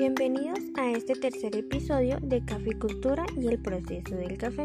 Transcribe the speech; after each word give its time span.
Bienvenidos 0.00 0.60
a 0.78 0.92
este 0.92 1.14
tercer 1.14 1.54
episodio 1.54 2.16
de 2.22 2.42
Caficultura 2.42 3.26
y 3.38 3.48
el 3.48 3.58
proceso 3.58 4.16
del 4.16 4.38
café. 4.38 4.62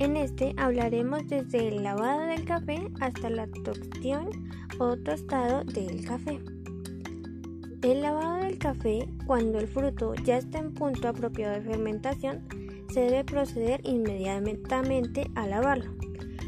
En 0.00 0.16
este 0.16 0.52
hablaremos 0.56 1.28
desde 1.28 1.68
el 1.68 1.84
lavado 1.84 2.22
del 2.22 2.44
café 2.44 2.82
hasta 2.98 3.30
la 3.30 3.46
tostión 3.46 4.30
o 4.80 4.96
tostado 4.96 5.62
del 5.62 6.04
café. 6.04 6.40
El 7.82 8.02
lavado 8.02 8.42
del 8.42 8.58
café, 8.58 9.08
cuando 9.28 9.60
el 9.60 9.68
fruto 9.68 10.12
ya 10.24 10.38
está 10.38 10.58
en 10.58 10.74
punto 10.74 11.06
apropiado 11.06 11.54
de 11.54 11.62
fermentación, 11.62 12.42
se 12.92 13.02
debe 13.02 13.22
proceder 13.22 13.80
inmediatamente 13.84 15.30
a 15.36 15.46
lavarlo, 15.46 15.94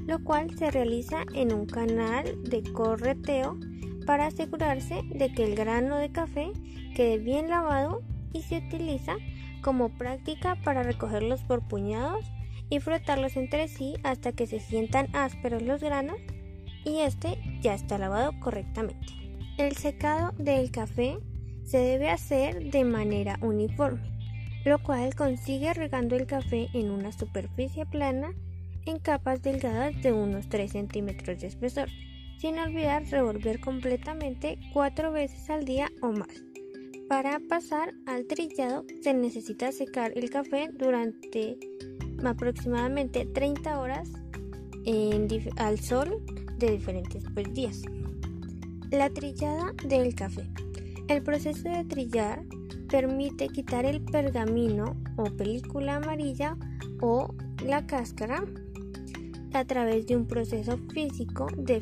lo 0.09 0.19
cual 0.25 0.53
se 0.59 0.69
realiza 0.73 1.25
en 1.33 1.55
un 1.55 1.67
canal 1.67 2.43
de 2.43 2.61
correteo 2.73 3.57
para 4.05 4.27
asegurarse 4.27 5.03
de 5.15 5.33
que 5.33 5.45
el 5.45 5.55
grano 5.55 5.99
de 5.99 6.11
café 6.11 6.53
quede 6.95 7.19
bien 7.19 7.49
lavado 7.49 8.03
y 8.33 8.43
se 8.43 8.59
utiliza 8.59 9.17
como 9.63 9.91
práctica 9.91 10.57
para 10.63 10.83
recogerlos 10.83 11.43
por 11.43 11.67
puñados 11.67 12.25
y 12.71 12.81
frotarlos 12.81 13.37
entre 13.37 13.69
sí 13.69 13.95
hasta 14.03 14.33
que 14.33 14.47
se 14.47 14.61
sientan 14.61 15.09
ásperos 15.15 15.63
los 15.63 15.83
granos 15.83 16.19
y 16.85 16.99
este 16.99 17.39
ya 17.61 17.75
está 17.75 17.99
lavado 17.99 18.33
correctamente. 18.41 19.07
El 19.57 19.77
secado 19.77 20.33
del 20.39 20.71
café 20.71 21.19
se 21.65 21.79
debe 21.79 22.11
hacer 22.11 22.71
de 22.71 22.85
manera 22.85 23.39
uniforme, 23.41 24.03
lo 24.65 24.79
cual 24.83 25.15
consigue 25.15 25.73
regando 25.73 26.17
el 26.17 26.27
café 26.27 26.69
en 26.75 26.91
una 26.91 27.13
superficie 27.13 27.87
plana 27.87 28.33
en 28.85 28.99
capas 28.99 29.43
delgadas 29.43 30.01
de 30.03 30.13
unos 30.13 30.49
3 30.49 30.73
centímetros 30.73 31.41
de 31.41 31.47
espesor 31.47 31.89
sin 32.39 32.59
olvidar 32.59 33.05
revolver 33.11 33.61
completamente 33.61 34.59
cuatro 34.73 35.13
veces 35.13 35.49
al 35.51 35.65
día 35.65 35.91
o 36.03 36.13
más. 36.13 36.45
Para 37.09 37.39
pasar 37.39 37.93
al 38.07 38.27
trillado 38.27 38.85
se 39.03 39.13
necesita 39.15 39.73
secar 39.73 40.13
el 40.17 40.31
café 40.31 40.71
durante 40.73 41.59
aproximadamente 42.25 43.27
30 43.27 43.79
horas 43.79 44.11
al 45.57 45.79
sol 45.81 46.23
de 46.59 46.73
diferentes 46.73 47.25
pues, 47.35 47.53
días. 47.53 47.83
La 48.91 49.11
trillada 49.11 49.73
del 49.87 50.15
café. 50.15 50.49
El 51.09 51.23
proceso 51.23 51.69
de 51.69 51.85
trillar 51.85 52.45
permite 52.89 53.49
quitar 53.49 53.85
el 53.85 54.03
pergamino 54.03 54.97
o 55.17 55.25
película 55.25 55.97
amarilla 55.97 56.57
o 57.01 57.35
la 57.65 57.87
cáscara 57.87 58.45
a 59.55 59.65
través 59.65 60.07
de 60.07 60.17
un 60.17 60.27
proceso 60.27 60.77
físico 60.93 61.47
de 61.57 61.81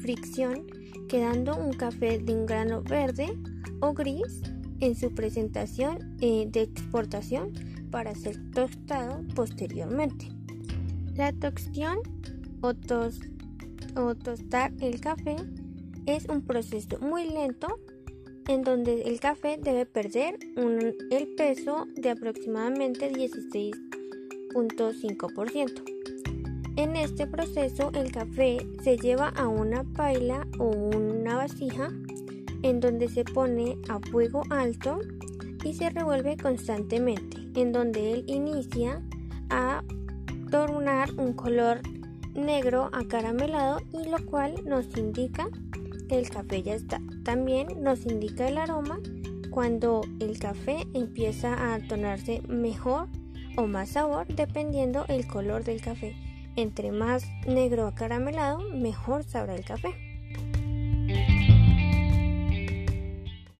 fricción, 0.00 0.66
quedando 1.08 1.56
un 1.56 1.74
café 1.74 2.18
de 2.18 2.34
un 2.34 2.46
grano 2.46 2.82
verde 2.82 3.38
o 3.80 3.92
gris 3.92 4.40
en 4.80 4.96
su 4.96 5.14
presentación 5.14 6.16
eh, 6.20 6.46
de 6.48 6.62
exportación 6.62 7.52
para 7.90 8.14
ser 8.14 8.38
tostado 8.52 9.22
posteriormente. 9.34 10.30
La 11.14 11.32
tostión 11.32 11.98
o, 12.60 12.74
tostar 14.14 14.72
el 14.80 15.00
café 15.00 15.36
es 16.06 16.26
un 16.28 16.42
proceso 16.42 16.98
muy 17.00 17.28
lento 17.28 17.78
en 18.48 18.62
donde 18.62 19.02
el 19.02 19.20
café 19.20 19.58
debe 19.62 19.86
perder 19.86 20.40
el 21.10 21.28
peso 21.36 21.86
de 21.94 22.10
aproximadamente 22.10 23.12
16.5%. 23.12 25.93
En 26.76 26.96
este 26.96 27.28
proceso 27.28 27.92
el 27.94 28.10
café 28.10 28.58
se 28.82 28.96
lleva 28.96 29.28
a 29.28 29.46
una 29.46 29.84
paila 29.84 30.44
o 30.58 30.70
una 30.70 31.36
vasija 31.36 31.90
en 32.62 32.80
donde 32.80 33.08
se 33.08 33.24
pone 33.24 33.78
a 33.88 34.00
fuego 34.10 34.42
alto 34.50 34.98
y 35.64 35.74
se 35.74 35.90
revuelve 35.90 36.36
constantemente, 36.36 37.36
en 37.54 37.70
donde 37.70 38.12
él 38.12 38.24
inicia 38.26 39.00
a 39.50 39.84
tornar 40.50 41.12
un 41.16 41.32
color 41.34 41.80
negro 42.34 42.90
acaramelado 42.92 43.78
y 43.92 44.08
lo 44.08 44.24
cual 44.26 44.56
nos 44.64 44.96
indica 44.96 45.48
que 46.08 46.18
el 46.18 46.28
café 46.28 46.62
ya 46.62 46.74
está. 46.74 47.00
También 47.22 47.68
nos 47.82 48.04
indica 48.04 48.48
el 48.48 48.58
aroma 48.58 48.98
cuando 49.50 50.00
el 50.18 50.40
café 50.40 50.88
empieza 50.92 51.72
a 51.72 51.78
tornarse 51.78 52.42
mejor 52.48 53.06
o 53.56 53.68
más 53.68 53.90
sabor 53.90 54.26
dependiendo 54.26 55.04
el 55.06 55.28
color 55.28 55.62
del 55.62 55.80
café. 55.80 56.16
Entre 56.56 56.92
más 56.92 57.24
negro 57.46 57.86
acaramelado, 57.86 58.60
mejor 58.70 59.24
sabrá 59.24 59.54
el 59.54 59.64
café. 59.64 59.94